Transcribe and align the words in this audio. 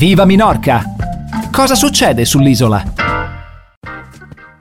Viva 0.00 0.24
Minorca! 0.24 0.82
Cosa 1.52 1.74
succede 1.74 2.24
sull'isola? 2.24 2.82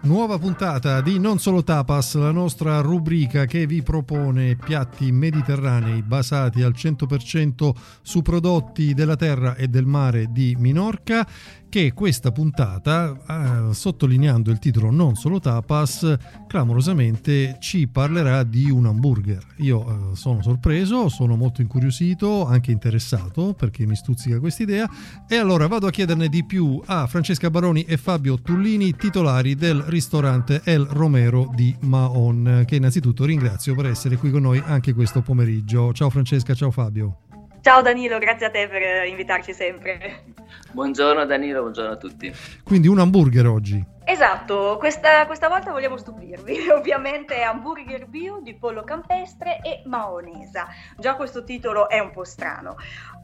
Nuova 0.01 0.37
puntata 0.37 0.99
di 0.99 1.17
Non 1.17 1.39
Solo 1.39 1.63
Tapas, 1.63 2.15
la 2.15 2.31
nostra 2.31 2.81
rubrica 2.81 3.45
che 3.45 3.65
vi 3.65 3.81
propone 3.81 4.57
piatti 4.57 5.13
mediterranei 5.13 6.01
basati 6.01 6.61
al 6.61 6.73
100% 6.75 7.71
su 8.01 8.21
prodotti 8.21 8.93
della 8.93 9.15
terra 9.15 9.55
e 9.55 9.69
del 9.69 9.85
mare 9.85 10.25
di 10.29 10.57
Minorca 10.59 11.25
che 11.69 11.93
questa 11.93 12.31
puntata, 12.31 13.69
eh, 13.69 13.73
sottolineando 13.73 14.49
il 14.49 14.59
titolo 14.59 14.89
Non 14.91 15.15
solo 15.15 15.39
tapas, 15.39 16.17
clamorosamente 16.47 17.57
ci 17.59 17.87
parlerà 17.87 18.43
di 18.43 18.69
un 18.69 18.87
hamburger. 18.87 19.45
Io 19.57 20.11
eh, 20.11 20.15
sono 20.15 20.41
sorpreso, 20.41 21.07
sono 21.07 21.35
molto 21.35 21.61
incuriosito, 21.61 22.45
anche 22.45 22.71
interessato 22.71 23.53
perché 23.53 23.85
mi 23.85 23.95
stuzzica 23.95 24.39
questa 24.39 24.63
idea 24.63 24.89
e 25.27 25.35
allora 25.35 25.67
vado 25.67 25.87
a 25.87 25.91
chiederne 25.91 26.27
di 26.27 26.43
più 26.43 26.81
a 26.85 27.05
Francesca 27.05 27.49
Baroni 27.51 27.83
e 27.83 27.97
Fabio 27.97 28.41
Tullini, 28.41 28.95
titolari 28.95 29.55
del 29.55 29.81
ristorante 29.83 30.61
El 30.63 30.85
Romero 30.85 31.51
di 31.53 31.75
Maon, 31.81 32.63
che 32.65 32.77
innanzitutto 32.77 33.25
ringrazio 33.25 33.75
per 33.75 33.85
essere 33.85 34.17
qui 34.17 34.31
con 34.31 34.41
noi 34.41 34.61
anche 34.65 34.93
questo 34.93 35.21
pomeriggio. 35.21 35.93
Ciao 35.93 36.09
Francesca, 36.09 36.55
ciao 36.55 36.71
Fabio. 36.71 37.28
Ciao 37.61 37.81
Danilo, 37.81 38.19
grazie 38.19 38.45
a 38.45 38.49
te 38.49 38.67
per 38.69 39.05
invitarci 39.05 39.53
sempre. 39.53 40.23
Buongiorno 40.71 41.25
Danilo, 41.25 41.61
buongiorno 41.61 41.91
a 41.91 41.97
tutti. 41.97 42.33
Quindi 42.63 42.87
un 42.87 42.99
hamburger 42.99 43.47
oggi. 43.47 43.85
Esatto, 44.05 44.77
questa, 44.79 45.25
questa 45.25 45.49
volta 45.49 45.71
vogliamo 45.71 45.97
stupirvi. 45.97 46.69
Ovviamente 46.71 47.41
hamburger 47.41 48.07
bio 48.07 48.39
di 48.41 48.55
pollo 48.55 48.83
campestre 48.83 49.59
e 49.61 49.81
maonesa. 49.85 50.67
Già 50.97 51.15
questo 51.15 51.43
titolo 51.43 51.89
è 51.89 51.99
un 51.99 52.11
po' 52.11 52.23
strano. 52.23 52.77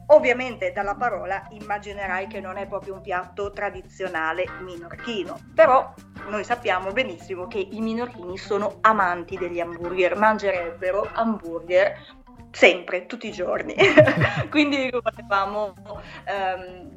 Ovviamente 0.08 0.70
dalla 0.70 0.94
parola 0.94 1.46
immaginerai 1.50 2.26
che 2.26 2.40
non 2.40 2.58
è 2.58 2.66
proprio 2.66 2.94
un 2.94 3.00
piatto 3.00 3.50
tradizionale 3.52 4.44
minorchino, 4.60 5.38
però 5.54 5.92
noi 6.28 6.44
sappiamo 6.44 6.92
benissimo 6.92 7.48
che 7.48 7.58
i 7.58 7.80
minorchini 7.80 8.36
sono 8.36 8.78
amanti 8.82 9.36
degli 9.36 9.58
hamburger, 9.58 10.16
mangerebbero 10.16 11.08
hamburger 11.12 12.24
sempre, 12.56 13.04
tutti 13.04 13.28
i 13.28 13.32
giorni. 13.32 13.74
Quindi 14.48 14.90
volevamo 14.90 15.74
um, 15.84 16.96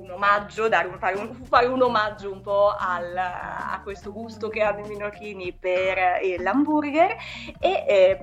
un 0.00 0.10
omaggio, 0.10 0.66
dare 0.68 0.88
un, 0.88 0.98
fare, 0.98 1.16
un, 1.18 1.34
fare, 1.44 1.66
un, 1.66 1.82
omaggio 1.82 2.32
un 2.32 2.40
po' 2.40 2.74
al, 2.74 3.14
a 3.14 3.78
questo 3.82 4.12
gusto 4.12 4.48
che 4.48 4.62
hanno 4.62 4.82
i 4.82 4.88
minorchini 4.88 5.52
per 5.52 5.98
eh, 6.22 6.36
l'hamburger 6.38 7.16
e 7.60 7.84
eh, 7.86 8.18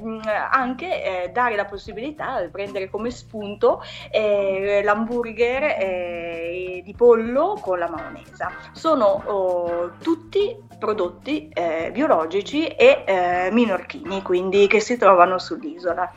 anche 0.50 1.26
eh, 1.26 1.30
dare 1.30 1.56
la 1.56 1.66
possibilità 1.66 2.42
di 2.42 2.50
prendere 2.50 2.90
come 2.90 3.12
spunto 3.12 3.84
eh, 4.10 4.82
l'hamburger 4.84 5.64
eh, 5.64 6.82
di 6.84 6.94
pollo 6.95 7.60
con 7.62 7.78
la 7.78 7.90
maonesa. 7.90 8.52
Sono 8.72 9.22
oh, 9.26 9.92
tutti 10.02 10.58
prodotti 10.80 11.48
eh, 11.54 11.92
biologici 11.94 12.66
e 12.66 13.50
minorchini, 13.52 14.23
quindi 14.23 14.66
che 14.66 14.80
si 14.80 14.98
trovano 14.98 15.38
sull'isola. 15.38 16.12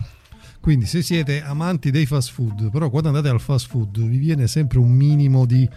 Quindi 0.64 0.86
se 0.86 1.02
siete 1.02 1.42
amanti 1.42 1.90
dei 1.90 2.06
fast 2.06 2.32
food, 2.32 2.70
però 2.70 2.88
quando 2.88 3.08
andate 3.08 3.28
al 3.28 3.38
fast 3.38 3.68
food 3.68 4.00
vi 4.00 4.16
viene 4.16 4.46
sempre 4.46 4.78
un 4.78 4.92
minimo 4.92 5.44
di 5.44 5.68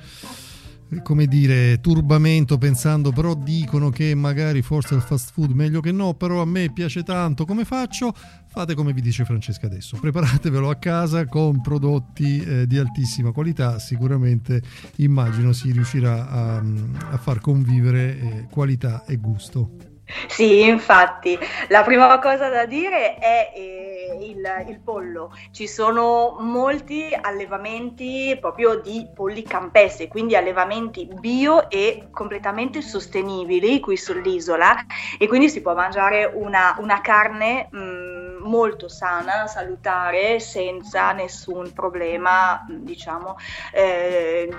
come 1.03 1.25
dire, 1.25 1.81
turbamento 1.81 2.57
pensando 2.57 3.11
però 3.11 3.33
dicono 3.35 3.89
che 3.89 4.15
magari 4.15 4.61
forse 4.61 4.95
il 4.95 5.01
fast 5.01 5.33
food 5.33 5.51
meglio 5.51 5.81
che 5.81 5.91
no, 5.91 6.13
però 6.13 6.41
a 6.41 6.45
me 6.45 6.71
piace 6.71 7.03
tanto, 7.03 7.43
come 7.43 7.65
faccio? 7.65 8.13
Fate 8.47 8.75
come 8.75 8.93
vi 8.93 9.01
dice 9.01 9.25
Francesca 9.25 9.65
adesso, 9.65 9.97
preparatevelo 9.99 10.69
a 10.69 10.75
casa 10.75 11.25
con 11.25 11.59
prodotti 11.59 12.39
eh, 12.39 12.65
di 12.65 12.77
altissima 12.77 13.33
qualità, 13.33 13.79
sicuramente 13.79 14.61
immagino 14.99 15.51
si 15.51 15.69
riuscirà 15.73 16.29
a, 16.29 16.63
a 17.09 17.17
far 17.17 17.41
convivere 17.41 18.19
eh, 18.19 18.47
qualità 18.49 19.03
e 19.03 19.17
gusto. 19.17 19.86
Sì, 20.27 20.63
infatti, 20.63 21.37
la 21.67 21.83
prima 21.83 22.17
cosa 22.19 22.47
da 22.47 22.65
dire 22.65 23.15
è 23.17 23.51
eh, 23.53 24.17
il, 24.21 24.65
il, 24.69 24.79
pollo. 24.79 25.35
Ci 25.51 25.67
sono 25.67 26.37
molti 26.39 27.09
allevamenti 27.19 28.37
proprio 28.39 28.79
di 28.79 29.05
polli 29.13 29.43
campestri, 29.43 30.07
quindi 30.07 30.37
allevamenti 30.37 31.09
bio 31.19 31.69
e 31.69 32.07
completamente 32.11 32.81
sostenibili 32.81 33.81
qui 33.81 33.97
sull'isola 33.97 34.85
e 35.19 35.27
quindi 35.27 35.49
si 35.49 35.61
può 35.61 35.73
mangiare 35.73 36.31
una, 36.33 36.77
una 36.79 37.01
carne 37.01 37.67
mh, 37.69 37.77
mm, 37.77 38.37
molto 38.47 38.87
sana, 38.87 39.45
salutare, 39.47 40.39
senza 40.39 41.11
nessun 41.11 41.73
problema, 41.73 42.65
diciamo, 42.69 43.35
eh, 43.73 44.49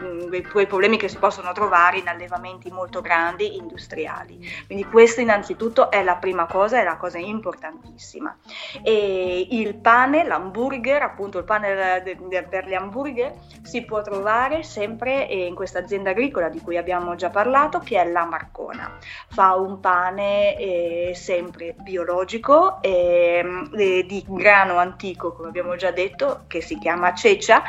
quei 0.53 0.67
problemi 0.67 0.99
che 0.99 1.09
si 1.09 1.17
possono 1.17 1.53
trovare 1.53 1.99
in 1.99 2.09
allevamenti 2.09 2.71
molto 2.71 3.01
grandi, 3.01 3.57
industriali. 3.57 4.39
Quindi 4.67 4.85
questo 4.85 5.23
innanzitutto 5.23 5.37
innanzitutto 5.39 5.91
è 5.91 6.03
la 6.03 6.17
prima 6.17 6.47
cosa, 6.47 6.81
è 6.81 6.85
la 6.85 6.97
cosa 6.97 7.19
importantissima. 7.19 8.37
E 8.83 9.47
il 9.51 9.77
pane, 9.77 10.25
l'hamburger, 10.25 11.03
appunto 11.03 11.39
il 11.39 11.45
pane 11.45 12.03
per 12.49 12.67
gli 12.67 12.75
hamburger, 12.75 13.35
si 13.63 13.85
può 13.85 14.03
trovare 14.03 14.63
sempre 14.65 15.23
in 15.23 15.55
questa 15.55 15.79
azienda 15.79 16.11
agricola 16.11 16.49
di 16.49 16.61
cui 16.61 16.77
abbiamo 16.77 17.15
già 17.15 17.31
parlato, 17.31 17.79
che 17.79 18.01
è 18.01 18.05
la 18.05 18.25
Marcona. 18.25 18.99
Fa 19.29 19.55
un 19.55 19.79
pane 19.81 20.57
eh, 20.57 21.13
sempre 21.15 21.75
biologico, 21.79 22.83
eh, 22.83 23.45
di 23.73 24.25
grano 24.27 24.79
antico, 24.79 25.33
come 25.33 25.49
abbiamo 25.49 25.77
già 25.77 25.93
detto, 25.93 26.45
che 26.49 26.61
si 26.61 26.79
chiama 26.79 27.15
cecia, 27.15 27.63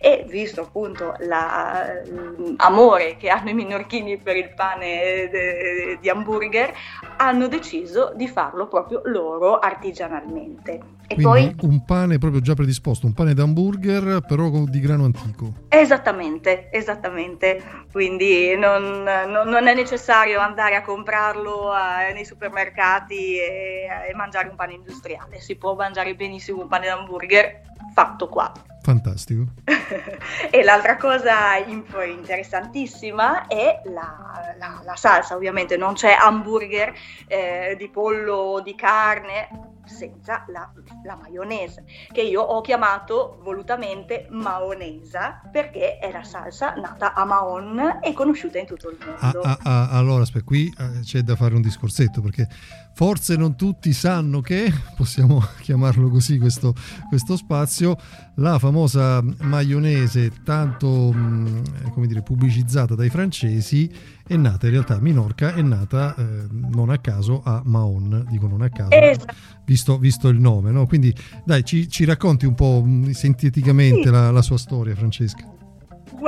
e 0.00 0.24
visto 0.28 0.60
appunto 0.60 1.14
l'amore 1.18 3.16
che 3.16 3.28
hanno 3.28 3.50
i 3.50 3.54
minorchini 3.54 4.18
per 4.18 4.36
il 4.36 4.52
pane 4.54 5.30
eh, 5.30 5.98
di 6.00 6.08
hamburger, 6.08 6.72
hanno 7.16 7.48
deciso 7.48 8.12
di 8.14 8.28
farlo 8.28 8.68
proprio 8.68 9.02
loro 9.04 9.58
artigianalmente. 9.58 10.96
E 11.06 11.14
Quindi 11.14 11.22
poi 11.22 11.54
un 11.62 11.84
pane 11.84 12.18
proprio 12.18 12.40
già 12.40 12.54
predisposto, 12.54 13.06
un 13.06 13.14
pane 13.14 13.32
d'hamburger 13.32 14.20
però 14.26 14.50
di 14.64 14.78
grano 14.78 15.04
antico. 15.04 15.52
Esattamente, 15.68 16.68
esattamente. 16.70 17.62
Quindi 17.90 18.56
non, 18.56 19.02
non, 19.02 19.48
non 19.48 19.66
è 19.66 19.74
necessario 19.74 20.38
andare 20.38 20.76
a 20.76 20.82
comprarlo 20.82 21.70
a, 21.70 22.10
nei 22.12 22.26
supermercati 22.26 23.38
e, 23.38 23.86
e 24.10 24.14
mangiare 24.14 24.48
un 24.48 24.56
pane 24.56 24.74
industriale. 24.74 25.40
Si 25.40 25.56
può 25.56 25.74
mangiare 25.74 26.14
benissimo 26.14 26.60
un 26.60 26.68
pane 26.68 26.86
d'hamburger 26.86 27.62
fatto 27.94 28.28
qua. 28.28 28.52
Fantastico. 28.88 29.44
e 30.50 30.64
l'altra 30.64 30.96
cosa 30.96 31.56
interessantissima 31.56 33.46
è 33.46 33.82
la, 33.84 34.54
la, 34.56 34.80
la, 34.82 34.96
salsa, 34.96 35.34
ovviamente 35.34 35.76
non 35.76 35.92
c'è 35.92 36.16
hamburger 36.18 36.94
eh, 37.26 37.74
di 37.76 37.90
pollo 37.90 38.34
o 38.34 38.60
di 38.62 38.74
carne 38.74 39.50
senza 39.88 40.44
la, 40.48 40.70
la, 41.04 41.16
maionese, 41.16 41.84
che 42.12 42.22
io 42.22 42.42
ho 42.42 42.60
chiamato 42.60 43.38
volutamente 43.42 44.26
maonesa 44.30 45.40
perché 45.50 45.98
è 45.98 46.12
la 46.12 46.22
salsa 46.22 46.74
nata 46.74 47.14
a 47.14 47.24
Maon 47.24 47.98
e 48.02 48.12
conosciuta 48.12 48.58
in 48.58 48.66
tutto 48.66 48.90
il 48.90 48.98
mondo. 49.04 49.40
Ah, 49.40 49.58
ah, 49.62 49.88
ah, 49.90 49.90
allora, 49.90 50.22
aspetta, 50.22 50.44
qui 50.44 50.72
eh, 50.78 51.00
c'è 51.00 51.22
da 51.22 51.36
fare 51.36 51.54
un 51.54 51.62
discorsetto 51.62 52.20
perché 52.20 52.48
forse 52.98 53.36
non 53.36 53.56
tutti 53.56 53.92
sanno 53.92 54.40
che, 54.40 54.72
possiamo 54.96 55.40
chiamarlo 55.62 56.08
così 56.08 56.38
questo, 56.38 56.74
questo 57.08 57.36
spazio, 57.36 57.96
la 58.36 58.58
famosa 58.58 59.22
maionese 59.42 60.32
tanto 60.44 61.12
mm, 61.12 61.62
come 61.92 62.06
dire, 62.06 62.22
pubblicizzata 62.22 62.94
dai 62.94 63.08
francesi 63.08 63.88
è 64.28 64.36
nata 64.36 64.66
in 64.66 64.72
realtà 64.72 65.00
Minorca 65.00 65.54
è 65.54 65.62
nata 65.62 66.14
eh, 66.14 66.46
non 66.50 66.90
a 66.90 66.98
caso 66.98 67.40
a 67.42 67.62
Maon 67.64 68.26
dico 68.28 68.46
non 68.46 68.60
a 68.60 68.68
caso 68.68 68.90
esatto. 68.90 69.34
visto, 69.64 69.98
visto, 69.98 70.28
il 70.28 70.38
nome 70.38 70.70
no? 70.70 70.86
quindi 70.86 71.12
dai 71.44 71.64
ci, 71.64 71.88
ci, 71.88 72.04
racconti 72.04 72.44
un 72.44 72.54
po' 72.54 72.82
mm, 72.84 73.10
sinteticamente 73.10 74.04
sì. 74.04 74.10
la, 74.10 74.30
la 74.30 74.42
sua 74.42 74.58
storia 74.58 74.94
Francesca 74.94 75.44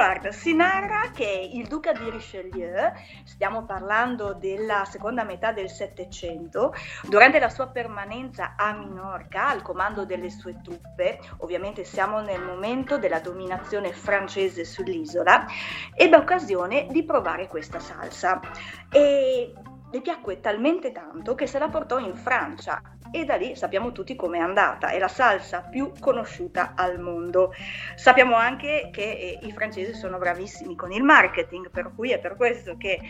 Guarda, 0.00 0.32
si 0.32 0.54
narra 0.54 1.10
che 1.12 1.50
il 1.52 1.66
duca 1.66 1.92
di 1.92 2.08
Richelieu, 2.08 2.90
stiamo 3.24 3.66
parlando 3.66 4.32
della 4.32 4.86
seconda 4.86 5.24
metà 5.24 5.52
del 5.52 5.68
Settecento, 5.68 6.72
durante 7.06 7.38
la 7.38 7.50
sua 7.50 7.66
permanenza 7.68 8.54
a 8.56 8.72
Minorca 8.72 9.48
al 9.48 9.60
comando 9.60 10.06
delle 10.06 10.30
sue 10.30 10.58
truppe, 10.62 11.18
ovviamente 11.40 11.84
siamo 11.84 12.22
nel 12.22 12.40
momento 12.40 12.96
della 12.96 13.20
dominazione 13.20 13.92
francese 13.92 14.64
sull'isola, 14.64 15.44
ebbe 15.94 16.16
occasione 16.16 16.86
di 16.88 17.04
provare 17.04 17.46
questa 17.46 17.78
salsa. 17.78 18.40
E 18.90 19.52
le 19.90 20.00
piacque 20.00 20.40
talmente 20.40 20.92
tanto 20.92 21.34
che 21.34 21.46
se 21.46 21.58
la 21.58 21.68
portò 21.68 21.98
in 21.98 22.14
Francia 22.14 22.80
e 23.10 23.24
da 23.24 23.34
lì 23.34 23.56
sappiamo 23.56 23.90
tutti 23.90 24.14
com'è 24.14 24.38
andata, 24.38 24.88
è 24.90 24.98
la 24.98 25.08
salsa 25.08 25.62
più 25.62 25.92
conosciuta 25.98 26.74
al 26.76 27.00
mondo. 27.00 27.52
Sappiamo 27.96 28.36
anche 28.36 28.90
che 28.92 29.02
eh, 29.02 29.38
i 29.42 29.52
francesi 29.52 29.94
sono 29.94 30.18
bravissimi 30.18 30.76
con 30.76 30.92
il 30.92 31.02
marketing, 31.02 31.70
per 31.70 31.92
cui 31.94 32.12
è 32.12 32.20
per 32.20 32.36
questo 32.36 32.76
che 32.76 33.00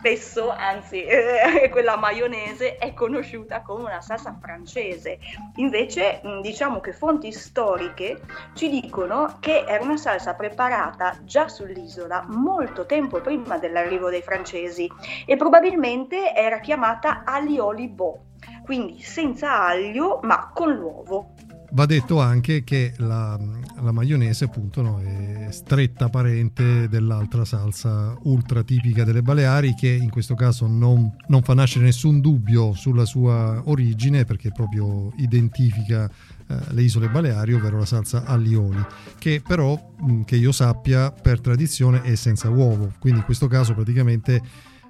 spesso, 0.00 0.48
anzi 0.50 1.04
eh, 1.04 1.68
quella 1.70 1.96
maionese 1.96 2.76
è 2.76 2.94
conosciuta 2.94 3.60
come 3.60 3.82
una 3.84 4.00
salsa 4.00 4.36
francese. 4.40 5.18
Invece 5.56 6.22
diciamo 6.40 6.80
che 6.80 6.92
fonti 6.92 7.30
storiche 7.32 8.20
ci 8.54 8.70
dicono 8.70 9.36
che 9.40 9.64
era 9.66 9.84
una 9.84 9.98
salsa 9.98 10.34
preparata 10.34 11.18
già 11.22 11.48
sull'isola 11.48 12.24
molto 12.28 12.86
tempo 12.86 13.20
prima 13.20 13.58
dell'arrivo 13.58 14.08
dei 14.08 14.22
francesi 14.22 14.90
e 15.26 15.36
probabilmente 15.36 16.34
era 16.34 16.60
chiamata 16.60 17.22
alioli 17.24 17.88
bo, 17.88 18.24
quindi 18.64 19.00
senza 19.02 19.60
aglio 19.66 20.20
ma 20.22 20.50
con 20.52 20.72
l'uovo. 20.72 21.34
Va 21.72 21.86
detto 21.86 22.20
anche 22.20 22.64
che 22.64 22.94
la, 22.96 23.38
la 23.80 23.92
maionese 23.92 24.44
appunto 24.44 24.82
no, 24.82 25.00
è 25.00 25.48
stretta 25.50 26.08
parente 26.08 26.88
dell'altra 26.88 27.44
salsa 27.44 28.16
ultra 28.24 28.64
tipica 28.64 29.04
delle 29.04 29.22
Baleari 29.22 29.74
che 29.74 29.88
in 29.88 30.10
questo 30.10 30.34
caso 30.34 30.66
non, 30.66 31.14
non 31.28 31.42
fa 31.42 31.54
nascere 31.54 31.84
nessun 31.84 32.20
dubbio 32.20 32.74
sulla 32.74 33.04
sua 33.04 33.62
origine 33.66 34.24
perché 34.24 34.50
proprio 34.50 35.12
identifica 35.18 36.10
eh, 36.50 36.56
le 36.70 36.82
isole 36.82 37.08
Baleari, 37.08 37.52
ovvero 37.54 37.78
la 37.78 37.86
salsa 37.86 38.24
alioli, 38.24 38.84
che 39.18 39.40
però 39.46 39.78
mh, 40.00 40.22
che 40.22 40.34
io 40.34 40.50
sappia 40.50 41.12
per 41.12 41.40
tradizione 41.40 42.02
è 42.02 42.16
senza 42.16 42.48
uovo, 42.50 42.92
quindi 42.98 43.20
in 43.20 43.24
questo 43.24 43.46
caso 43.46 43.74
praticamente 43.74 44.42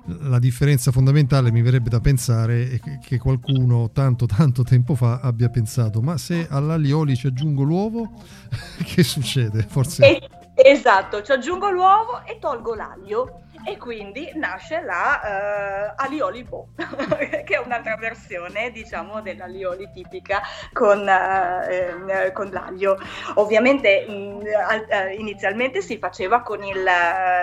la 0.06 0.38
differenza 0.38 0.91
fondamentale 0.91 1.50
mi 1.50 1.62
verrebbe 1.62 1.88
da 1.88 2.00
pensare 2.00 2.70
è 2.73 2.81
che 3.00 3.19
qualcuno 3.19 3.91
tanto 3.93 4.26
tanto 4.26 4.62
tempo 4.62 4.94
fa 4.94 5.20
abbia 5.20 5.49
pensato 5.49 6.00
ma 6.00 6.17
se 6.17 6.47
all'alioli 6.49 7.17
ci 7.17 7.26
aggiungo 7.26 7.62
l'uovo 7.62 8.11
che 8.85 9.02
succede? 9.02 9.67
Forse... 9.69 10.38
esatto, 10.55 11.23
ci 11.23 11.32
aggiungo 11.32 11.70
l'uovo 11.70 12.23
e 12.25 12.38
tolgo 12.38 12.75
l'aglio 12.75 13.41
e 13.64 13.76
quindi 13.76 14.31
nasce 14.35 14.81
la 14.81 15.93
uh, 15.97 16.02
alioli 16.02 16.44
bo, 16.44 16.69
che 16.76 17.55
è 17.55 17.58
un'altra 17.58 17.97
versione, 17.97 18.70
diciamo, 18.70 19.20
dell'alioli 19.20 19.91
tipica 19.93 20.41
con, 20.73 21.00
uh, 21.00 22.11
eh, 22.11 22.32
con 22.32 22.49
l'aglio. 22.50 22.99
Ovviamente 23.35 24.06
mh, 24.08 24.12
mm, 24.12 24.37
uh, 24.38 25.19
inizialmente 25.19 25.82
si 25.82 25.99
faceva 25.99 26.43
con 26.43 26.62
il 26.62 26.88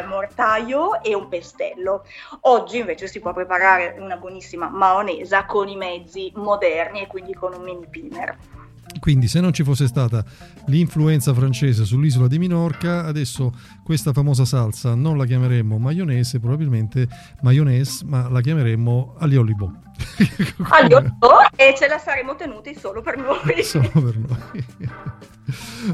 mortaio 0.07 1.01
e 1.01 1.13
un 1.13 1.27
pestello, 1.27 2.05
oggi 2.41 2.79
invece 2.79 3.07
si 3.07 3.19
può 3.19 3.33
preparare 3.33 3.95
una 3.99 4.17
buonissima 4.17 4.69
maonesa 4.69 5.45
con 5.45 5.67
i 5.67 5.75
mezzi 5.75 6.31
moderni 6.35 7.01
e 7.01 7.07
quindi 7.07 7.33
con 7.33 7.53
un 7.53 7.61
mini 7.61 7.87
pinner. 7.87 8.66
Quindi 9.07 9.29
se 9.29 9.39
non 9.39 9.53
ci 9.53 9.63
fosse 9.63 9.87
stata 9.87 10.21
l'influenza 10.65 11.33
francese 11.33 11.85
sull'isola 11.85 12.27
di 12.27 12.37
Minorca, 12.37 13.05
adesso 13.05 13.53
questa 13.81 14.11
famosa 14.11 14.43
salsa 14.43 14.95
non 14.95 15.17
la 15.17 15.23
chiameremmo 15.23 15.77
maionese, 15.77 16.41
probabilmente 16.41 17.07
maionese, 17.39 18.03
ma 18.03 18.27
la 18.27 18.41
chiameremmo 18.41 19.15
alioli 19.17 19.55
bon. 19.55 19.79
alioli 20.71 21.13
e 21.55 21.73
ce 21.77 21.87
la 21.87 21.97
saremmo 21.99 22.35
tenuti 22.35 22.75
solo 22.77 23.01
per 23.01 23.15
noi. 23.15 23.63
Solo 23.63 23.89
per 23.93 24.17
noi. 24.17 24.65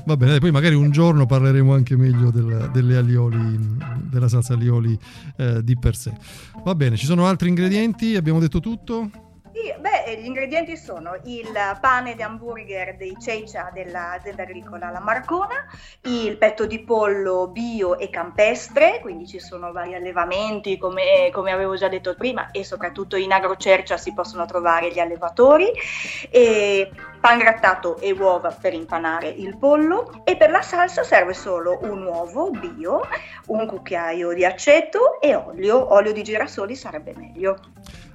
Va 0.06 0.18
bene, 0.18 0.39
poi 0.39 0.50
magari 0.50 0.74
un 0.74 0.89
giorno 0.89 1.27
parleremo 1.27 1.71
anche 1.71 1.95
meglio 1.95 2.31
del, 2.31 2.71
delle 2.74 2.98
alioli, 2.98 3.77
della 4.10 4.27
salsa 4.27 4.56
alioli 4.56 4.98
eh, 5.38 5.63
di 5.63 5.77
per 5.77 5.95
sé. 5.95 6.12
Va 6.63 6.74
bene, 6.74 6.98
ci 6.98 7.06
sono 7.06 7.27
altri 7.27 7.50
ingredienti? 7.50 8.15
Abbiamo 8.15 8.39
detto 8.39 8.60
tutto? 8.60 9.07
beh, 9.83 9.92
gli 10.19 10.25
ingredienti 10.25 10.77
sono 10.77 11.18
il 11.24 11.51
pane 11.80 12.15
di 12.15 12.21
hamburger 12.21 12.95
dei 12.95 13.15
Ceicia 13.19 13.69
dell'azienda 13.74 14.44
agricola 14.44 14.89
La 14.89 15.00
Marcona, 15.00 15.65
il 16.04 16.38
petto 16.38 16.65
di 16.65 16.80
pollo 16.80 17.48
bio 17.48 17.98
e 17.98 18.10
campestre, 18.10 19.00
quindi 19.01 19.27
ci 19.27 19.39
sono 19.39 19.71
vari 19.71 19.95
allevamenti 19.95 20.77
come, 20.77 21.30
come 21.31 21.51
avevo 21.51 21.75
già 21.75 21.88
detto 21.88 22.15
prima 22.15 22.51
e 22.51 22.63
soprattutto 22.63 23.15
in 23.15 23.31
agrocercia 23.31 23.98
si 23.98 24.13
possono 24.13 24.45
trovare 24.45 24.92
gli 24.92 25.00
allevatori, 25.00 25.71
e 26.30 26.92
pan 27.19 27.38
grattato 27.38 27.98
e 28.00 28.12
uova 28.12 28.50
per 28.50 28.74
impanare 28.74 29.30
il 29.30 29.57
pollo 29.57 30.24
e 30.25 30.36
per 30.36 30.50
la 30.50 30.62
salsa 30.62 31.04
serve 31.04 31.33
solo 31.33 31.80
un 31.83 32.04
uovo 32.06 32.50
bio, 32.51 33.01
un 33.48 33.65
cucchiaio 33.65 34.33
di 34.33 34.44
aceto 34.45 35.21
e 35.21 35.33
olio, 35.36 35.94
olio 35.94 36.12
di 36.12 36.24
girasoli 36.24 36.75
sarebbe 36.75 37.13
meglio. 37.15 37.57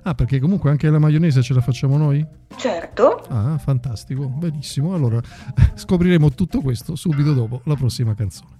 Ah, 0.02 0.14
perché 0.14 0.38
comunque 0.38 0.70
anche 0.70 0.88
la 0.88 0.98
maionese 0.98 1.42
ce 1.42 1.54
la 1.54 1.60
facciamo 1.60 1.87
noi? 1.96 2.26
Certo. 2.56 3.24
Ah, 3.28 3.58
fantastico, 3.58 4.26
benissimo. 4.26 4.94
Allora 4.94 5.20
scopriremo 5.74 6.30
tutto 6.30 6.60
questo 6.60 6.96
subito 6.96 7.32
dopo 7.32 7.60
la 7.64 7.74
prossima 7.74 8.14
canzone. 8.14 8.56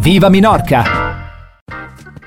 Viva 0.00 0.28
Minorca! 0.28 1.24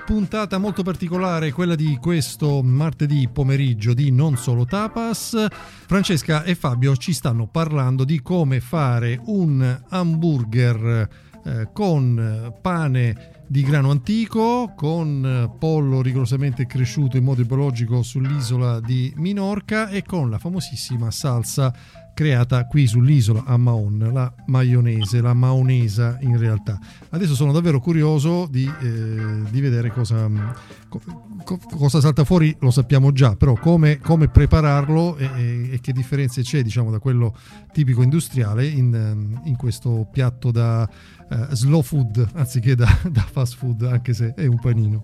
puntata 0.09 0.57
molto 0.57 0.81
particolare, 0.81 1.51
quella 1.51 1.75
di 1.75 1.95
questo 2.01 2.63
martedì 2.63 3.29
pomeriggio 3.31 3.93
di 3.93 4.09
Non 4.09 4.37
Solo 4.37 4.65
Tapas. 4.65 5.45
Francesca 5.85 6.41
e 6.41 6.55
Fabio 6.55 6.97
ci 6.97 7.13
stanno 7.13 7.45
parlando 7.45 8.03
di 8.05 8.19
come 8.23 8.59
fare 8.59 9.21
un 9.25 9.81
hamburger 9.87 11.07
eh, 11.49 11.69
con 11.73 12.53
pane 12.61 13.37
di 13.47 13.63
grano 13.63 13.89
antico 13.89 14.73
con 14.75 15.25
eh, 15.25 15.57
pollo 15.57 16.03
rigorosamente 16.03 16.67
cresciuto 16.67 17.17
in 17.17 17.23
modo 17.23 17.43
biologico 17.43 18.03
sull'isola 18.03 18.79
di 18.79 19.11
Minorca 19.15 19.89
e 19.89 20.03
con 20.03 20.29
la 20.29 20.37
famosissima 20.37 21.09
salsa 21.09 21.73
creata 22.19 22.65
qui 22.65 22.85
sull'isola 22.85 23.45
a 23.45 23.55
Maon, 23.55 24.09
la 24.11 24.31
maionese, 24.47 25.21
la 25.21 25.33
maonesa 25.33 26.17
in 26.19 26.37
realtà. 26.37 26.77
Adesso 27.11 27.33
sono 27.33 27.53
davvero 27.53 27.79
curioso 27.79 28.45
di, 28.45 28.69
eh, 28.81 29.49
di 29.49 29.61
vedere 29.61 29.89
cosa, 29.89 30.29
co- 30.89 31.59
cosa, 31.77 32.01
salta 32.01 32.25
fuori, 32.25 32.53
lo 32.59 32.71
sappiamo 32.71 33.13
già, 33.13 33.37
però 33.37 33.53
come, 33.53 33.99
come 33.99 34.27
prepararlo 34.27 35.15
e, 35.15 35.29
e, 35.37 35.69
e, 35.71 35.79
che 35.79 35.93
differenze 35.93 36.41
c'è 36.41 36.61
diciamo, 36.61 36.91
da 36.91 36.99
quello 36.99 37.33
tipico 37.71 38.01
industriale 38.01 38.67
in, 38.67 39.39
in 39.45 39.55
questo 39.55 40.05
piatto 40.11 40.51
da 40.51 40.89
uh, 41.29 41.53
slow 41.53 41.81
food 41.81 42.27
anziché 42.35 42.75
da, 42.75 42.87
da 43.09 43.21
fast 43.21 43.55
food, 43.57 43.83
anche 43.83 44.13
se 44.13 44.33
è 44.35 44.45
un 44.45 44.59
panino. 44.59 45.03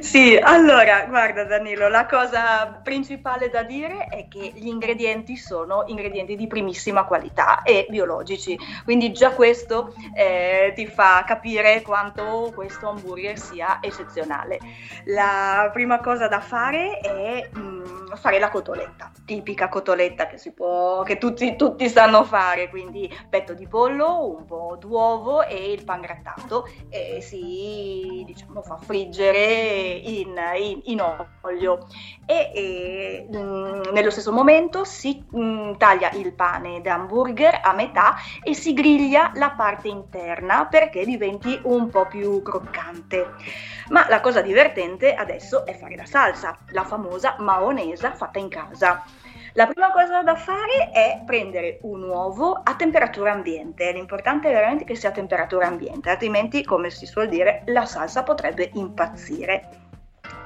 Sì, 0.00 0.38
allora, 0.40 1.06
guarda 1.06 1.44
Danilo, 1.44 1.88
la 1.88 2.06
cosa 2.06 2.80
principale 2.82 3.50
da 3.50 3.64
dire 3.64 4.06
è 4.06 4.28
che 4.28 4.52
gli 4.54 4.68
ingredienti 4.68 5.36
sono 5.36 5.82
ingredienti 5.86 6.36
di 6.36 6.46
primissima 6.46 7.04
qualità 7.04 7.62
e 7.62 7.86
biologici, 7.88 8.56
quindi 8.84 9.12
già 9.12 9.30
questo 9.32 9.94
eh, 10.14 10.72
ti 10.76 10.86
fa 10.86 11.24
capire 11.26 11.82
quanto 11.82 12.52
questo 12.54 12.88
hamburger 12.88 13.38
sia 13.38 13.78
eccezionale. 13.80 14.58
La 15.06 15.70
prima 15.72 15.98
cosa 15.98 16.28
da 16.28 16.40
fare 16.40 17.00
è 17.00 17.48
mh, 17.52 17.58
mm, 17.58 17.77
fare 18.16 18.38
la 18.38 18.48
cotoletta, 18.48 19.10
tipica 19.24 19.68
cotoletta 19.68 20.26
che, 20.26 20.38
può, 20.52 21.02
che 21.02 21.18
tutti, 21.18 21.56
tutti, 21.56 21.88
sanno 21.88 22.24
fare, 22.24 22.68
quindi 22.68 23.12
petto 23.28 23.54
di 23.54 23.66
pollo, 23.66 24.26
un 24.26 24.44
po' 24.44 24.76
d'uovo 24.78 25.42
e 25.42 25.72
il 25.72 25.84
pan 25.84 26.00
grattato 26.00 26.68
e 26.88 27.20
si 27.20 28.22
diciamo, 28.24 28.62
fa 28.62 28.76
friggere 28.76 30.00
in, 30.04 30.34
in, 30.58 30.80
in 30.84 31.26
olio 31.42 31.86
e, 32.26 32.50
e 32.54 33.28
mm, 33.34 33.92
nello 33.92 34.10
stesso 34.10 34.32
momento 34.32 34.84
si 34.84 35.24
mh, 35.28 35.40
mm, 35.40 35.72
taglia 35.76 36.10
il 36.12 36.34
pane 36.34 36.80
da 36.80 36.94
hamburger 36.94 37.60
a 37.62 37.72
metà 37.72 38.16
e 38.42 38.54
si 38.54 38.72
griglia 38.72 39.32
la 39.34 39.50
parte 39.50 39.88
interna 39.88 40.66
perché 40.66 41.04
diventi 41.04 41.58
un 41.64 41.88
po' 41.88 42.06
più 42.06 42.42
croccante. 42.42 43.34
Ma 43.88 44.06
la 44.08 44.20
cosa 44.20 44.42
divertente 44.42 45.14
adesso 45.14 45.64
è 45.64 45.74
fare 45.74 45.96
la 45.96 46.04
salsa, 46.04 46.56
la 46.70 46.84
famosa 46.84 47.36
maonesa 47.98 48.12
fatta 48.12 48.38
in 48.38 48.48
casa. 48.48 49.02
La 49.54 49.66
prima 49.66 49.90
cosa 49.90 50.22
da 50.22 50.36
fare 50.36 50.90
è 50.92 51.22
prendere 51.26 51.78
un 51.82 52.02
uovo 52.02 52.52
a 52.62 52.76
temperatura 52.76 53.32
ambiente. 53.32 53.90
L'importante 53.92 54.48
è 54.48 54.52
veramente 54.52 54.84
che 54.84 54.94
sia 54.94 55.08
a 55.08 55.12
temperatura 55.12 55.66
ambiente, 55.66 56.10
altrimenti, 56.10 56.62
come 56.62 56.90
si 56.90 57.06
suol 57.06 57.28
dire, 57.28 57.62
la 57.66 57.84
salsa 57.84 58.22
potrebbe 58.22 58.70
impazzire 58.74 59.86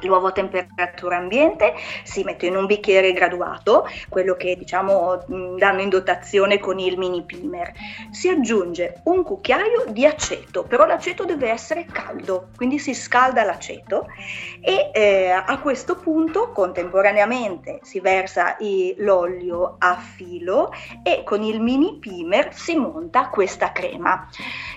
l'uovo 0.06 0.28
a 0.28 0.32
temperatura 0.32 1.16
ambiente, 1.16 1.74
si 2.02 2.22
mette 2.24 2.46
in 2.46 2.56
un 2.56 2.66
bicchiere 2.66 3.12
graduato, 3.12 3.86
quello 4.08 4.34
che 4.34 4.56
diciamo 4.56 5.24
danno 5.56 5.80
in 5.80 5.88
dotazione 5.88 6.58
con 6.58 6.78
il 6.78 6.98
mini 6.98 7.22
primer. 7.22 7.72
Si 8.10 8.28
aggiunge 8.28 9.00
un 9.04 9.22
cucchiaio 9.22 9.86
di 9.88 10.06
aceto, 10.06 10.64
però 10.64 10.86
l'aceto 10.86 11.24
deve 11.24 11.50
essere 11.50 11.84
caldo, 11.84 12.48
quindi 12.56 12.78
si 12.78 12.94
scalda 12.94 13.44
l'aceto 13.44 14.06
e 14.60 14.90
eh, 14.92 15.30
a 15.30 15.58
questo 15.60 15.96
punto 15.96 16.50
contemporaneamente 16.52 17.80
si 17.82 18.00
versa 18.00 18.56
i, 18.58 18.94
l'olio 18.98 19.76
a 19.78 19.96
filo 19.96 20.70
e 21.02 21.22
con 21.24 21.42
il 21.42 21.60
mini 21.60 21.98
primer 21.98 22.54
si 22.54 22.76
monta 22.76 23.28
questa 23.28 23.72
crema. 23.72 24.28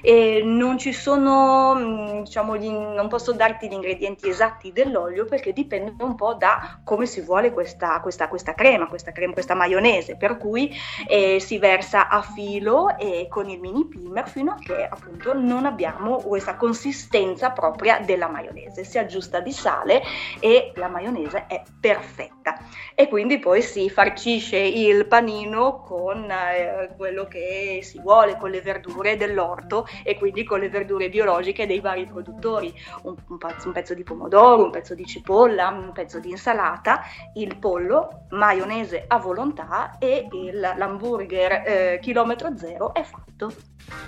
E 0.01 0.41
non 0.43 0.77
ci 0.77 0.93
sono, 0.93 2.21
diciamo, 2.23 2.57
gli, 2.57 2.69
non 2.69 3.07
posso 3.07 3.33
darti 3.33 3.67
gli 3.67 3.73
ingredienti 3.73 4.29
esatti 4.29 4.71
dell'olio 4.71 5.14
olio 5.15 5.25
perché 5.25 5.53
dipende 5.53 6.03
un 6.03 6.15
po' 6.15 6.33
da 6.33 6.79
come 6.83 7.05
si 7.05 7.21
vuole 7.21 7.51
questa, 7.51 7.99
questa, 8.01 8.27
questa 8.27 8.53
crema, 8.53 8.87
questa 8.87 9.11
crema, 9.13 9.33
questa 9.33 9.55
maionese, 9.55 10.17
per 10.17 10.37
cui 10.37 10.71
eh, 11.07 11.39
si 11.39 11.57
versa 11.57 12.09
a 12.09 12.21
filo 12.21 12.97
e 12.97 13.27
con 13.29 13.49
il 13.49 13.59
mini 13.59 13.87
primer 13.87 14.27
fino 14.27 14.51
a 14.51 14.55
che 14.59 14.83
appunto 14.83 15.33
non 15.33 15.65
abbiamo 15.65 16.17
questa 16.17 16.55
consistenza 16.55 17.51
propria 17.51 17.99
della 17.99 18.27
maionese, 18.27 18.83
si 18.83 18.97
aggiusta 18.97 19.39
di 19.39 19.51
sale 19.51 20.01
e 20.39 20.73
la 20.75 20.89
maionese 20.89 21.45
è 21.47 21.63
perfetta. 21.79 22.57
E 22.93 23.07
quindi 23.07 23.39
poi 23.39 23.61
si 23.61 23.89
farcisce 23.89 24.57
il 24.57 25.07
panino 25.07 25.81
con 25.81 26.29
eh, 26.29 26.93
quello 26.97 27.25
che 27.25 27.79
si 27.81 27.99
vuole, 27.99 28.37
con 28.37 28.49
le 28.49 28.61
verdure 28.61 29.15
dell'orto 29.15 29.87
e 30.03 30.17
quindi 30.17 30.43
con 30.43 30.59
le 30.59 30.69
verdure 30.69 31.09
biologiche 31.09 31.65
dei 31.65 31.79
vari 31.79 32.05
produttori, 32.05 32.73
un, 33.03 33.15
un, 33.27 33.37
pezzo, 33.37 33.67
un 33.67 33.73
pezzo 33.73 33.93
di 33.93 34.03
pomodoro, 34.03 34.63
un 34.63 34.71
pezzo 34.71 34.93
di 34.93 35.04
cipolla, 35.05 35.69
un 35.69 35.91
pezzo 35.93 36.19
di 36.19 36.29
insalata, 36.29 37.01
il 37.35 37.57
pollo, 37.57 38.25
maionese 38.31 39.05
a 39.07 39.17
volontà 39.17 39.97
e 39.97 40.27
il, 40.31 40.59
l'hamburger 40.59 41.51
eh, 41.65 41.99
chilometro 42.01 42.57
zero 42.57 42.93
è 42.93 43.03
fatto. 43.03 43.51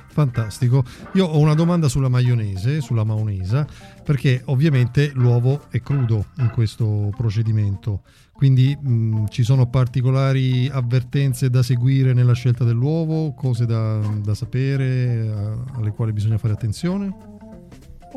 Fantastico. 0.08 0.84
Io 1.13 1.25
ho 1.25 1.38
una 1.38 1.54
domanda 1.54 1.88
sulla 1.88 2.10
maionese, 2.10 2.82
sulla 2.82 3.04
maonesa, 3.04 3.66
perché 4.04 4.42
ovviamente 4.46 5.12
l'uovo 5.13 5.62
è 5.70 5.82
crudo 5.82 6.25
in 6.38 6.50
questo 6.51 7.12
procedimento, 7.16 8.01
quindi 8.34 8.75
mh, 8.75 9.25
ci 9.30 9.44
sono 9.44 9.68
particolari 9.70 10.68
avvertenze 10.72 11.50
da 11.50 11.62
seguire 11.62 12.13
nella 12.13 12.34
scelta 12.34 12.63
dell'uovo, 12.63 13.34
cose 13.34 13.66
da, 13.66 14.00
da 14.00 14.34
sapere, 14.34 15.30
a, 15.30 15.77
alle 15.77 15.92
quali 15.92 16.13
bisogna 16.13 16.38
fare 16.38 16.54
attenzione? 16.54 17.37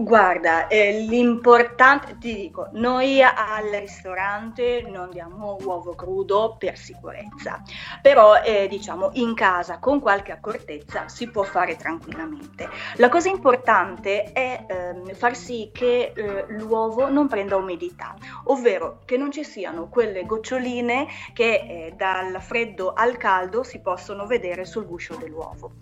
Guarda, 0.02 0.66
eh, 0.68 1.04
l'importante, 1.06 2.16
ti 2.16 2.34
dico, 2.34 2.70
noi 2.72 3.22
al 3.22 3.68
ristorante 3.80 4.82
non 4.88 5.10
diamo 5.10 5.58
uovo 5.60 5.94
crudo 5.94 6.56
per 6.58 6.78
sicurezza, 6.78 7.62
però 8.00 8.40
eh, 8.40 8.66
diciamo 8.66 9.10
in 9.14 9.34
casa 9.34 9.78
con 9.78 10.00
qualche 10.00 10.32
accortezza 10.32 11.08
si 11.08 11.28
può 11.28 11.42
fare 11.42 11.76
tranquillamente. 11.76 12.66
La 12.96 13.10
cosa 13.10 13.28
importante 13.28 14.32
è 14.32 14.64
eh, 14.66 15.14
far 15.14 15.36
sì 15.36 15.68
che 15.70 16.14
eh, 16.16 16.46
l'uovo 16.48 17.10
non 17.10 17.28
prenda 17.28 17.56
umidità, 17.56 18.14
ovvero 18.44 19.00
che 19.04 19.18
non 19.18 19.30
ci 19.30 19.44
siano 19.44 19.90
quelle 19.90 20.24
goccioline 20.24 21.08
che 21.34 21.44
eh, 21.56 21.92
dal 21.94 22.40
freddo 22.40 22.94
al 22.94 23.18
caldo 23.18 23.62
si 23.62 23.82
possono 23.82 24.26
vedere 24.26 24.64
sul 24.64 24.86
guscio 24.86 25.16
dell'uovo. 25.16 25.72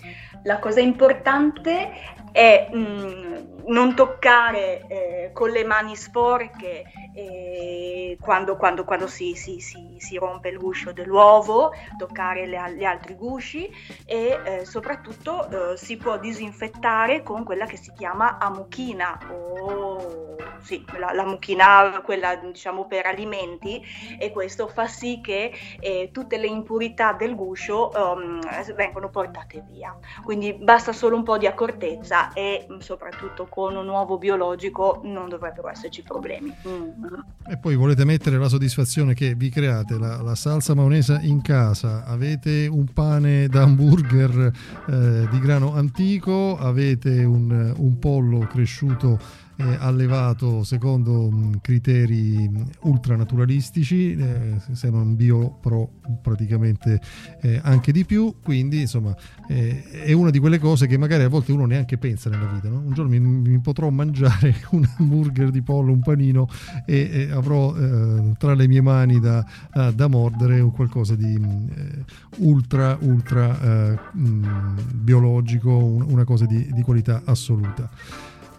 La 0.43 0.59
cosa 0.59 0.81
importante 0.81 1.93
è 2.33 2.69
mh, 2.71 2.79
mm, 2.79 3.29
non 3.69 3.95
toccare 3.95 4.87
eh, 4.89 5.31
con 5.33 5.51
le 5.51 5.65
mani 5.65 5.95
sporche 5.97 6.85
eh, 7.15 8.17
quando, 8.21 8.57
quando, 8.57 8.85
quando 8.85 9.07
si, 9.07 9.35
si, 9.35 9.61
si, 9.61 9.97
si, 9.99 10.17
rompe 10.17 10.49
il 10.49 10.59
guscio 10.59 10.93
dell'uovo, 10.93 11.73
toccare 11.99 12.49
gli 12.49 12.85
altri 12.85 13.15
gusci 13.15 13.71
e 14.07 14.41
eh, 14.45 14.65
soprattutto 14.65 15.73
eh, 15.73 15.77
si 15.77 15.97
può 15.97 16.19
disinfettare 16.19 17.23
con 17.23 17.45
quella 17.45 17.67
che 17.67 17.77
si 17.77 17.93
chiama 17.93 18.39
amuchina 18.39 19.19
o 19.31 20.37
sì, 20.63 20.85
la, 20.99 21.13
la 21.13 21.25
mucchina, 21.25 22.01
quella 22.03 22.37
diciamo 22.37 22.87
per 22.87 23.07
alimenti 23.07 23.83
e 24.19 24.31
questo 24.31 24.69
fa 24.69 24.87
sì 24.87 25.21
che 25.23 25.53
eh, 25.81 26.11
tutte 26.13 26.37
le 26.37 26.47
impurità 26.47 27.13
del 27.13 27.35
guscio 27.35 27.91
um, 27.95 28.41
vengono 28.75 29.09
portate 29.09 29.65
via. 29.71 29.97
Quindi 30.25 30.55
basta 30.55 30.93
solo 30.93 31.17
un 31.17 31.23
po' 31.23 31.39
di 31.39 31.47
accortezza 31.47 32.18
e 32.33 32.67
soprattutto 32.81 33.47
con 33.47 33.77
un 33.77 33.89
uovo 33.89 34.19
biologico 34.19 35.01
non 35.05 35.29
dovrebbero 35.29 35.69
esserci 35.69 36.03
problemi. 36.03 36.55
Mm. 36.67 37.15
E 37.49 37.59
poi 37.59 37.77
volete 37.77 38.05
mettere 38.05 38.39
la 38.39 38.49
soddisfazione 38.49 39.15
che 39.15 39.35
vi 39.35 39.49
create 39.51 39.99
la, 39.99 40.21
la 40.21 40.35
salsa 40.35 40.75
maonesa 40.75 41.21
in 41.21 41.41
casa, 41.41 42.05
avete 42.05 42.67
un 42.67 42.87
pane 42.93 43.47
da 43.49 43.63
hamburger 43.63 44.53
eh, 44.89 45.29
di 45.31 45.41
grano 45.41 45.75
antico, 45.75 46.59
avete 46.59 47.25
un, 47.25 47.75
un 47.77 47.99
pollo 47.99 48.41
cresciuto 48.47 49.47
eh, 49.59 49.77
allevato 49.81 50.63
secondo 50.63 51.31
mh, 51.31 51.61
criteri 51.61 52.49
ultranaturalistici, 52.83 54.17
eh, 54.17 54.57
se 54.73 54.89
non 54.91 55.17
bio 55.17 55.59
pro 55.61 55.91
praticamente 56.23 57.01
eh, 57.41 57.61
anche 57.63 57.93
di 57.93 58.05
più, 58.05 58.37
quindi 58.43 58.83
insomma 58.83 59.15
eh, 59.49 59.83
è 60.05 60.13
una 60.13 60.31
di 60.31 60.39
quelle 60.39 60.59
cose 60.59 60.87
che 60.87 60.97
magari 60.97 61.25
a 61.25 61.29
volte 61.29 61.53
uno 61.53 61.67
neanche 61.67 61.99
pensa 61.99 62.08
nella 62.29 62.47
vita, 62.47 62.69
no? 62.69 62.79
un 62.79 62.93
giorno 62.93 63.11
mi, 63.11 63.21
mi, 63.21 63.59
potrò 63.59 63.91
mangiare 63.91 64.55
un 64.73 64.89
hamburger 64.97 65.51
di 65.51 65.63
pollo, 65.63 65.93
un 65.93 66.01
panino 66.01 66.49
e, 66.87 67.09
e 67.13 67.31
avrò 67.31 67.77
eh, 67.77 68.33
tra 68.39 68.55
le 68.55 68.67
mie 68.69 68.81
mani 68.81 69.21
da, 69.21 69.45
uh, 69.75 69.93
da 69.93 70.07
mordere 70.09 70.61
un 70.61 70.71
qualcosa 70.71 71.15
di 71.15 71.35
uh, 71.35 72.47
ultra 72.47 72.97
ultra 73.01 73.49
uh, 73.49 74.19
mh, 74.19 74.77
biologico, 74.95 75.71
un, 75.71 76.03
una 76.03 76.25
cosa 76.25 76.47
di, 76.47 76.71
di 76.73 76.83
qualità 76.83 77.23
assoluta. 77.25 77.91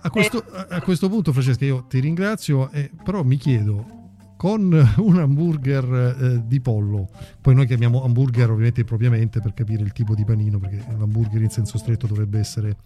A 0.02 0.10
questo, 0.10 0.44
a 0.70 0.82
questo, 0.82 1.10
punto, 1.10 1.34
Francesca, 1.34 1.66
io 1.66 1.84
ti 1.84 2.00
ringrazio, 2.00 2.72
eh, 2.72 2.90
però 3.04 3.24
mi 3.24 3.38
chiedo. 3.38 3.98
Con 4.38 4.72
un 4.96 5.20
hamburger 5.20 6.18
eh, 6.18 6.48
di 6.48 6.62
pollo, 6.62 7.10
poi 7.42 7.56
noi 7.56 7.68
chiamiamo 7.68 8.06
hamburger 8.06 8.50
ovviamente 8.50 8.86
propriamente 8.86 9.42
per 9.42 9.54
capire 9.54 9.84
il 9.84 9.92
tipo 9.92 10.16
di 10.16 10.24
panino, 10.24 10.60
perché 10.60 10.82
l'hamburger 10.98 11.42
in 11.42 11.50
senso 11.50 11.78
stretto 11.78 12.08
dovrebbe 12.08 12.40
essere 12.40 12.78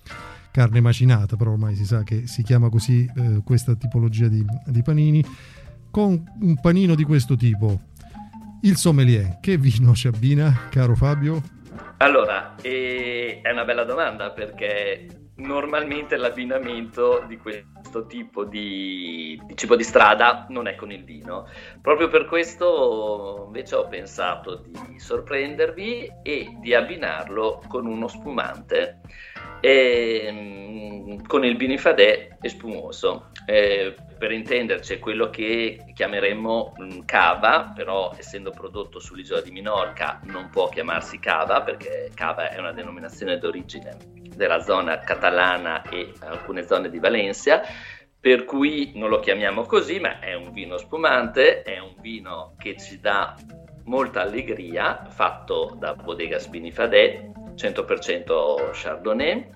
carne 0.53 0.81
macinata, 0.81 1.35
però 1.35 1.51
ormai 1.51 1.73
si 1.73 1.83
sa 1.83 2.03
che 2.03 2.27
si 2.27 2.43
chiama 2.43 2.69
così 2.69 3.09
eh, 3.17 3.41
questa 3.43 3.73
tipologia 3.73 4.27
di, 4.27 4.45
di 4.67 4.83
panini. 4.83 5.25
Con 5.89 6.23
un 6.41 6.59
panino 6.61 6.93
di 6.93 7.03
questo 7.03 7.35
tipo, 7.35 7.79
il 8.61 8.77
sommelier, 8.77 9.39
che 9.41 9.57
vino 9.57 9.95
ci 9.95 10.07
abbina, 10.07 10.67
caro 10.69 10.95
Fabio? 10.95 11.41
Allora, 11.97 12.55
eh, 12.61 13.39
è 13.41 13.51
una 13.51 13.63
bella 13.63 13.83
domanda 13.83 14.29
perché 14.29 15.22
normalmente 15.35 16.15
l'abbinamento 16.15 17.23
di 17.27 17.37
questo 17.37 18.05
tipo 18.05 18.43
di, 18.43 19.39
di, 19.45 19.55
cibo 19.55 19.75
di 19.75 19.83
strada 19.83 20.45
non 20.49 20.67
è 20.67 20.75
con 20.75 20.91
il 20.91 21.03
vino. 21.03 21.47
Proprio 21.81 22.07
per 22.07 22.25
questo 22.25 23.43
invece 23.47 23.75
ho 23.75 23.87
pensato 23.87 24.63
di 24.67 24.99
sorprendervi 24.99 26.11
e 26.21 26.57
di 26.59 26.73
abbinarlo 26.73 27.63
con 27.67 27.87
uno 27.87 28.07
spumante. 28.07 29.01
E, 29.59 30.29
mm, 30.31 31.23
con 31.25 31.45
il 31.45 31.55
binifadè 31.55 32.37
e 32.39 32.49
spumoso. 32.49 33.29
Eh, 33.45 33.95
per 34.17 34.31
intenderci, 34.31 34.99
quello 34.99 35.29
che 35.29 35.85
chiameremmo 35.93 36.75
mm, 36.81 36.99
cava, 37.05 37.71
però 37.75 38.13
essendo 38.17 38.51
prodotto 38.51 38.99
sull'isola 38.99 39.41
di 39.41 39.51
Minorca 39.51 40.19
non 40.25 40.49
può 40.49 40.69
chiamarsi 40.69 41.19
cava 41.19 41.61
perché 41.61 42.11
cava 42.13 42.49
è 42.49 42.59
una 42.59 42.71
denominazione 42.71 43.37
d'origine 43.37 44.22
della 44.35 44.61
zona 44.61 44.99
catalana 44.99 45.83
e 45.83 46.11
alcune 46.19 46.65
zone 46.65 46.89
di 46.89 46.99
Valencia, 46.99 47.61
per 48.19 48.45
cui 48.45 48.93
non 48.95 49.09
lo 49.09 49.19
chiamiamo 49.19 49.63
così, 49.63 49.99
ma 49.99 50.19
è 50.19 50.33
un 50.33 50.51
vino 50.51 50.77
spumante, 50.77 51.61
è 51.63 51.79
un 51.79 51.95
vino 51.99 52.55
che 52.57 52.77
ci 52.77 52.99
dà 52.99 53.35
molta 53.85 54.21
allegria, 54.21 55.05
fatto 55.09 55.75
da 55.77 55.93
Bodega 55.93 56.39
Spinifadè, 56.39 57.31
100% 57.55 58.71
Chardonnay, 58.71 59.49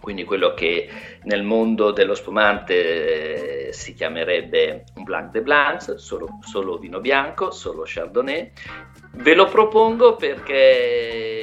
quindi 0.00 0.24
quello 0.24 0.54
che 0.54 0.88
nel 1.24 1.42
mondo 1.42 1.90
dello 1.90 2.14
spumante 2.14 3.68
eh, 3.68 3.72
si 3.72 3.94
chiamerebbe 3.94 4.84
un 4.96 5.04
Blanc 5.04 5.30
de 5.30 5.42
Blanc, 5.42 5.98
solo, 5.98 6.38
solo 6.40 6.78
vino 6.78 7.00
bianco, 7.00 7.50
solo 7.50 7.82
Chardonnay. 7.84 8.52
Ve 9.16 9.34
lo 9.34 9.46
propongo 9.46 10.16
perché 10.16 11.37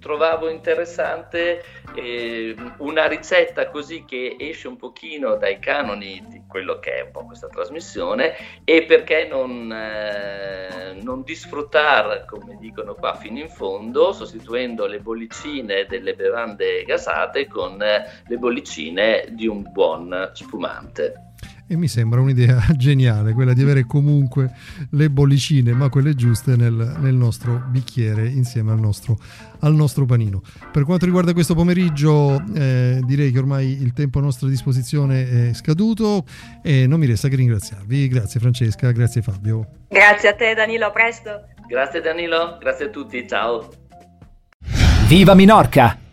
trovavo 0.00 0.48
interessante 0.48 1.62
eh, 1.94 2.56
una 2.78 3.06
ricetta 3.06 3.68
così 3.68 4.04
che 4.04 4.36
esce 4.38 4.66
un 4.66 4.76
pochino 4.76 5.36
dai 5.36 5.58
canoni 5.58 6.24
di 6.28 6.42
quello 6.48 6.78
che 6.78 6.96
è 6.96 7.00
un 7.02 7.10
po' 7.12 7.24
questa 7.26 7.48
trasmissione 7.48 8.34
e 8.64 8.84
perché 8.84 9.28
non, 9.30 9.70
eh, 9.72 10.98
non 11.02 11.22
disfruttare, 11.22 12.24
come 12.26 12.56
dicono 12.58 12.94
qua, 12.94 13.14
fino 13.14 13.38
in 13.38 13.48
fondo, 13.48 14.12
sostituendo 14.12 14.86
le 14.86 14.98
bollicine 15.00 15.86
delle 15.86 16.14
bevande 16.14 16.82
gasate 16.84 17.46
con 17.46 17.80
eh, 17.82 18.22
le 18.26 18.36
bollicine 18.36 19.26
di 19.30 19.46
un 19.46 19.62
buon 19.70 20.30
spumante 20.32 21.29
e 21.70 21.76
mi 21.76 21.86
sembra 21.86 22.20
un'idea 22.20 22.60
geniale 22.76 23.32
quella 23.32 23.52
di 23.52 23.62
avere 23.62 23.84
comunque 23.84 24.50
le 24.90 25.08
bollicine, 25.08 25.72
ma 25.72 25.88
quelle 25.88 26.16
giuste 26.16 26.56
nel, 26.56 26.96
nel 26.98 27.14
nostro 27.14 27.62
bicchiere 27.68 28.26
insieme 28.26 28.72
al 28.72 28.80
nostro, 28.80 29.16
al 29.60 29.72
nostro, 29.72 30.04
panino. 30.04 30.42
Per 30.72 30.84
quanto 30.84 31.04
riguarda 31.04 31.32
questo 31.32 31.54
pomeriggio, 31.54 32.42
eh, 32.54 33.00
direi 33.04 33.30
che 33.30 33.38
ormai 33.38 33.80
il 33.80 33.92
tempo 33.92 34.18
a 34.18 34.22
nostra 34.22 34.48
disposizione 34.48 35.50
è 35.50 35.54
scaduto 35.54 36.24
e 36.60 36.88
non 36.88 36.98
mi 36.98 37.06
resta 37.06 37.28
che 37.28 37.36
ringraziarvi. 37.36 38.08
Grazie 38.08 38.40
Francesca, 38.40 38.90
grazie 38.90 39.22
Fabio. 39.22 39.66
Grazie 39.88 40.30
a 40.30 40.34
te 40.34 40.54
Danilo, 40.54 40.86
a 40.86 40.90
presto. 40.90 41.44
Grazie 41.68 42.00
Danilo, 42.00 42.56
grazie 42.58 42.86
a 42.86 42.88
tutti, 42.88 43.28
ciao. 43.28 43.68
Viva 45.06 45.34
Minorca! 45.34 46.09